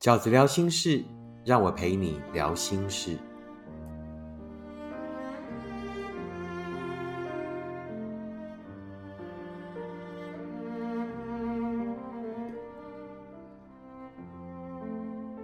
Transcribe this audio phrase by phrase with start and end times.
[0.00, 1.04] 饺子聊心事，
[1.44, 3.18] 让我陪你聊心事。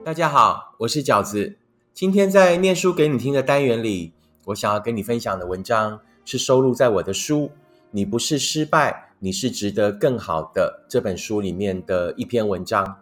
[0.03, 1.59] 大家好，我是饺子。
[1.93, 4.15] 今天在念书给你听的单元里，
[4.47, 7.41] 我想要跟你分享的文章是收录在我的书
[7.91, 12.97] 《你不是失败，你是值得更好的》这本书里面的一篇文章。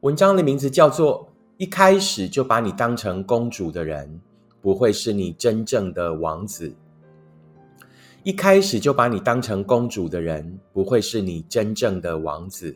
[0.00, 1.26] 文章的名字叫做
[1.58, 4.18] 《一开始就把你当成公主的人，
[4.62, 6.68] 不会是你真正的王子》。
[8.22, 12.74] 一开始就把你当成公主的人，不会是你真正的王子。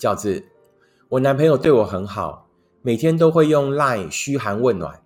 [0.00, 0.44] 饺子，
[1.08, 2.48] 我男朋友对我很好，
[2.82, 5.00] 每天都会用 Line 嘘寒问暖。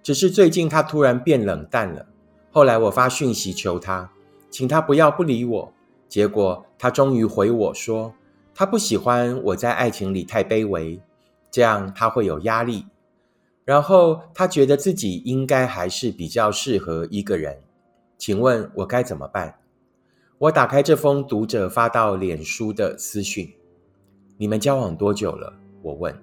[0.00, 2.06] 只是最近他突然变冷淡了。
[2.52, 4.12] 后来我发讯息求他，
[4.48, 5.72] 请他不要不理我。
[6.08, 8.14] 结果他终于回我说。
[8.54, 11.00] 他不喜欢我在爱情里太卑微，
[11.50, 12.86] 这样他会有压力。
[13.64, 17.62] 然后他觉得自己应该还是比较适合一个人。
[18.18, 19.58] 请问我该怎么办？
[20.38, 23.48] 我打开这封读者发到脸书的私讯
[24.36, 26.14] ：“你们交往多久了？”我问。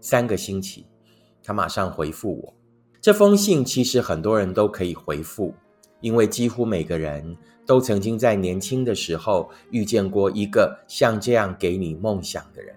[0.00, 0.86] 三个星期。
[1.42, 2.54] 他马上回复我。
[3.00, 5.52] 这封信其实很多人都可以回复，
[6.04, 7.36] 因为几乎每个人。
[7.66, 12.76] 都曾经在年轻的时候遇见过一个像这样给你梦想的人。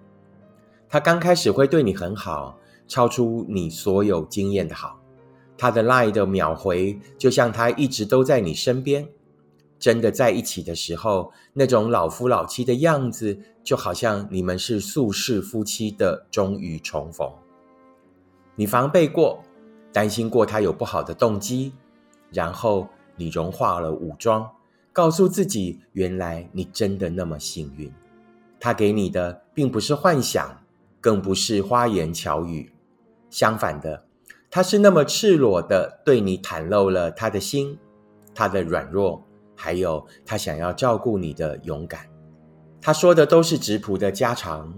[0.87, 4.97] 他刚开始会对你很好，超出你所有经验的好。
[5.57, 9.05] 他的 lie 的秒回，就像他一直都在你身边。
[9.77, 17.29] 真的在一起的时候，那种老夫老妻的样子，就好像你们是宿世夫妻的终于重逢。
[18.55, 19.43] 你防备过，
[19.91, 21.73] 担心过他有不好的动机，
[22.31, 24.49] 然后你融化了武装。
[24.93, 27.93] 告诉自己，原来你真的那么幸运。
[28.59, 30.63] 他给你的并不是幻想，
[30.99, 32.71] 更不是花言巧语。
[33.29, 34.05] 相反的，
[34.49, 37.77] 他是那么赤裸的对你袒露了他的心、
[38.33, 39.23] 他的软弱，
[39.55, 42.09] 还有他想要照顾你的勇敢。
[42.81, 44.73] 他说的都是直朴的家常，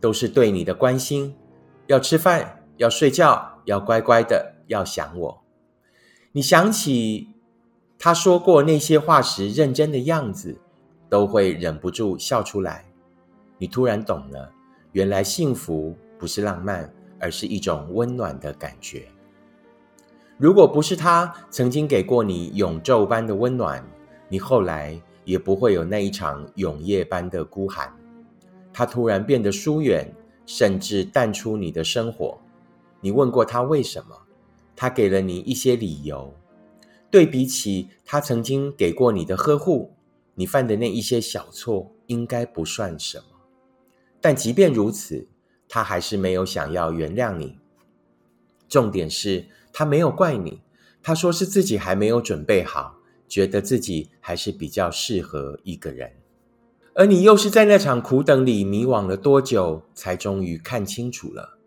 [0.00, 1.34] 都是对你的关心。
[1.88, 5.42] 要吃饭，要睡觉，要乖乖的，要想我。
[6.32, 7.34] 你想起。
[7.98, 10.56] 他说过那些话时，认真的样子，
[11.08, 12.84] 都会忍不住笑出来。
[13.58, 14.52] 你突然懂了，
[14.92, 19.08] 原来幸福不是浪漫，而是一种温暖的感觉。
[20.36, 23.84] 如果不是他曾经给过你永昼般的温暖，
[24.28, 27.92] 你后来也不会有那一场永夜般的孤寒。
[28.72, 30.14] 他突然变得疏远，
[30.46, 32.38] 甚至淡出你的生活。
[33.00, 34.16] 你问过他为什么？
[34.76, 36.32] 他给了你一些理由。
[37.10, 39.94] 对比起他曾经给过你的呵护，
[40.34, 43.24] 你犯的那一些小错应该不算什么。
[44.20, 45.26] 但即便如此，
[45.68, 47.58] 他还是没有想要原谅你。
[48.68, 50.60] 重点是他没有怪你，
[51.02, 56.12] 他说是自己还没有准备好，觉得自己还是比较适合一个人。
[56.94, 61.58] 而你又是在那场苦等里迷惘了多久，才终于看清楚了？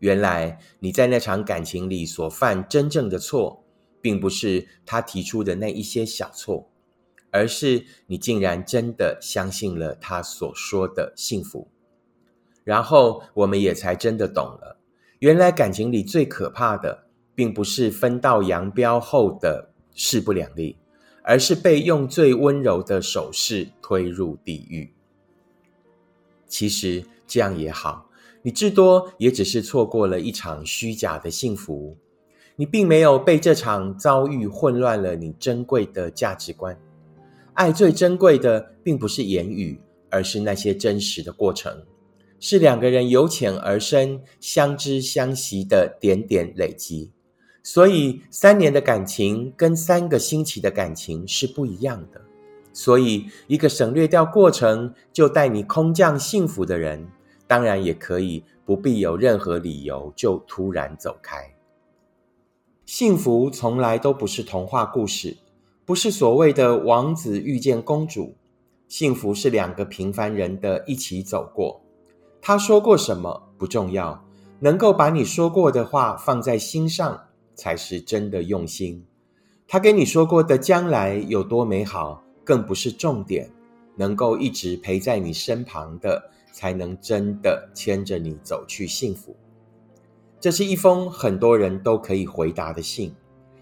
[0.00, 3.63] 原来你在那场感情里所犯真正的错。
[4.04, 6.68] 并不是他提出的那一些小错，
[7.30, 11.68] 而是你竟然真的相信了他所说的幸福，
[12.64, 14.76] 然后我们也才真的懂了，
[15.20, 20.76] 原来感情里最可怕的，并不是分道扬镳后的势不两立，
[21.22, 24.92] 而是被用最温柔的手势推入地狱。
[26.46, 28.10] 其实这样也好，
[28.42, 31.96] 你至多也只是错过了一场虚假的幸福。
[32.56, 36.78] 你并没有被这场遭遇混乱了你珍贵的价值观。
[37.54, 41.84] 爱最珍贵的，并不是言语，而是那些真实的过程，
[42.38, 47.12] 是两个人由浅而深、相知相惜的点点累积。
[47.62, 52.20] 所以，三年的感情跟三个星期的感情是不一样的。
[52.72, 57.08] 所以，一个省略掉过程就带你空降幸福的人，
[57.46, 61.53] 当然也可以不必有任何理由就突然走开。
[62.96, 65.36] 幸福从来都不是童话故事，
[65.84, 68.36] 不是所谓的王子遇见公主。
[68.86, 71.82] 幸福是两个平凡人的一起走过。
[72.40, 74.24] 他说过什么不重要，
[74.60, 77.20] 能够把你说过的话放在心上，
[77.56, 79.04] 才是真的用心。
[79.66, 83.50] 他跟你说过的将来有多美好，更不是重点。
[83.96, 89.34] 能够一直陪在你身旁的，才能真的牵着你走去幸福。
[90.44, 93.14] 这是一封很多人都可以回答的信，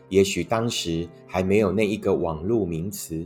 [0.09, 3.25] 也许当时还没有那一个网络名词，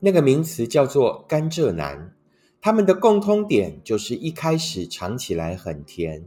[0.00, 2.12] 那个名词叫做“甘蔗男”。
[2.60, 6.24] 他们的共通点就是一开始尝起来很甜，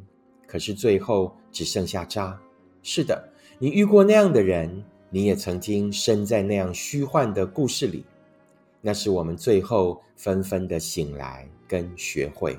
[0.48, 2.40] 可是最后只剩下渣。
[2.82, 8.06] 是的，你遇过那样的人，你也曾经身在那样虚幻的故事里。
[8.80, 12.58] 那是我们最后纷纷的醒来跟学会，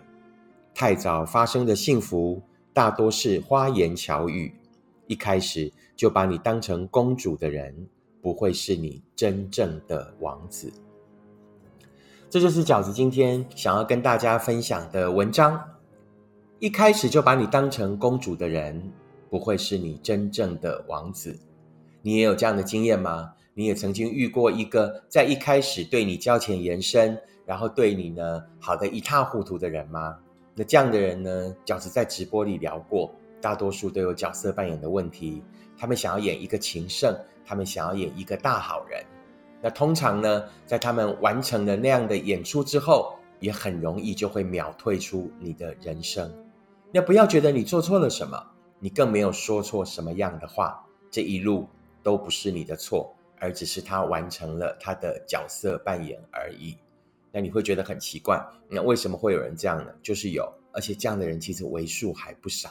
[0.75, 2.43] 太早发生的幸福
[2.76, 4.52] 大多是花言巧语。
[5.06, 7.88] 一开始就把你当成公主的人，
[8.20, 10.70] 不会是你真正的王子。
[12.28, 15.58] 这就是饺子今天想要跟大家分享的文章。
[16.58, 18.93] 一开始就把你当成公主的人，
[19.31, 21.40] 不会是你真正的王子。
[22.02, 23.32] 你也有这样的经验吗？
[23.55, 30.19] 你也曾经遇过一个在一开始对你交浅言深，然后对你呢好的一塌糊涂的人吗？
[30.58, 33.12] 那这样的人呢，饺子在直播里聊过。
[33.38, 35.43] 大多数都有角色扮演的问题，
[35.79, 37.14] 他们想要演一个情圣，
[37.44, 39.05] 他们想要演一个大好人。
[39.61, 46.32] 那通常呢，在他们完成了那样的演出之后，也很容易就会秒退出你的人生。
[46.91, 48.43] 那不要觉得你做错了什么，
[48.81, 51.69] 你更没有说错什么样的话，这一路
[52.03, 56.76] 都不是你的错，而只是他完成了他的角色扮演而已。
[57.37, 59.93] 那你会觉得很奇怪，那为什么会有人这样呢？
[60.03, 62.71] 就是有，而且这样的人其实为数还不少。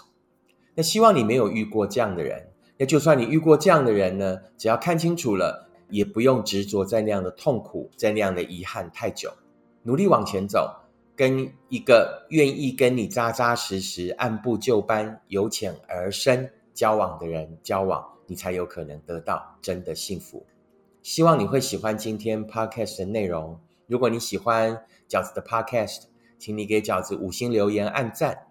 [0.74, 2.48] 那希望你没有遇过这样的人。
[2.76, 9.32] 那就算你遇过这样的人呢，只要看清楚了，也不用执着在那样的痛苦，在那样的遗憾太久，
[9.84, 10.76] 努力往前走，
[11.16, 20.44] 跟一个愿意跟你扎扎实实、按部就班、由浅而深交往的人交往，你才有可能得到真的幸福。
[21.04, 23.60] 希望你会喜欢今天 podcast 的内容。
[23.88, 26.04] 如果你喜欢饺子的 podcast，
[26.38, 28.48] 请你给饺子五星留言、按赞。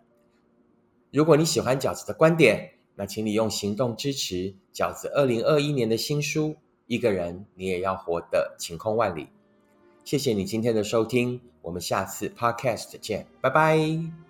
[1.12, 6.48] 如果你喜欢饺子的观点，那请你用行动支持饺子二零二一年的新书
[6.86, 9.22] 《一个人你也要活得晴空万里》。
[10.04, 14.14] 谢谢你今天的收听，我们下次 Podcast 见，拜拜。